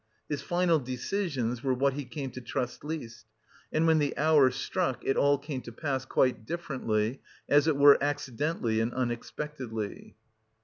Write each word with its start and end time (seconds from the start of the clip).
His 0.27 0.41
final 0.41 0.79
decisions 0.79 1.61
were 1.63 1.75
what 1.75 1.93
he 1.93 2.05
came 2.05 2.31
to 2.31 2.41
trust 2.41 2.83
least, 2.83 3.27
and 3.71 3.85
when 3.85 3.99
the 3.99 4.17
hour 4.17 4.49
struck, 4.49 5.05
it 5.05 5.15
all 5.15 5.37
came 5.37 5.61
to 5.61 5.71
pass 5.71 6.05
quite 6.05 6.43
differently, 6.43 7.21
as 7.47 7.67
it 7.67 7.77
were 7.77 8.03
accidentally 8.03 8.79
and 8.79 8.91
unexpectedly. 8.95 10.15